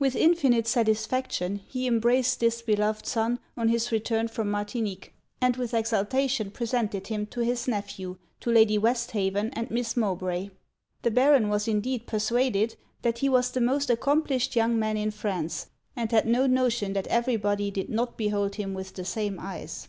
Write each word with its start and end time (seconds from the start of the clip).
With 0.00 0.16
infinite 0.16 0.66
satisfaction 0.66 1.60
he 1.68 1.86
embraced 1.86 2.40
this 2.40 2.62
beloved 2.62 3.06
son 3.06 3.38
on 3.56 3.68
his 3.68 3.92
return 3.92 4.26
from 4.26 4.50
Martinique, 4.50 5.14
and 5.40 5.56
with 5.56 5.72
exultation 5.72 6.50
presented 6.50 7.06
him 7.06 7.26
to 7.26 7.42
his 7.42 7.68
nephew, 7.68 8.16
to 8.40 8.50
Lady 8.50 8.76
Westhaven, 8.76 9.50
and 9.52 9.70
Miss 9.70 9.96
Mowbray. 9.96 10.50
The 11.02 11.12
Baron 11.12 11.48
was 11.48 11.68
indeed 11.68 12.08
persuaded 12.08 12.74
that 13.02 13.18
he 13.18 13.28
was 13.28 13.52
the 13.52 13.60
most 13.60 13.88
accomplished 13.88 14.56
young 14.56 14.76
man 14.80 14.96
in 14.96 15.12
France, 15.12 15.68
and 15.94 16.10
had 16.10 16.26
no 16.26 16.48
notion 16.48 16.92
that 16.94 17.06
every 17.06 17.36
body 17.36 17.70
did 17.70 17.88
not 17.88 18.16
behold 18.18 18.56
him 18.56 18.74
with 18.74 18.94
the 18.94 19.04
same 19.04 19.38
eyes. 19.40 19.86